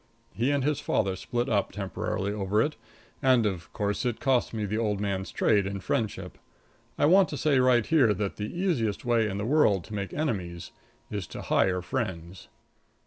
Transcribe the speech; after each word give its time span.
He 0.33 0.49
and 0.49 0.63
his 0.63 0.79
father 0.79 1.15
split 1.15 1.47
up, 1.47 1.73
temporarily, 1.73 2.33
over 2.33 2.59
it, 2.59 2.75
and, 3.21 3.45
of 3.45 3.71
course, 3.71 4.03
it 4.03 4.19
cost 4.19 4.51
me 4.51 4.65
the 4.65 4.79
old 4.79 4.99
man's 4.99 5.31
trade 5.31 5.67
and 5.67 5.83
friendship. 5.83 6.39
I 6.97 7.05
want 7.05 7.29
to 7.29 7.37
say 7.37 7.59
right 7.59 7.85
here 7.85 8.11
that 8.11 8.37
the 8.37 8.51
easiest 8.51 9.05
way 9.05 9.29
in 9.29 9.37
the 9.37 9.45
world 9.45 9.83
to 9.83 9.93
make 9.93 10.11
enemies 10.11 10.71
is 11.11 11.27
to 11.27 11.43
hire 11.43 11.83
friends. 11.83 12.47